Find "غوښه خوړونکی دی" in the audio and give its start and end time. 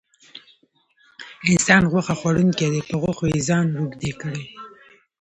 1.91-2.81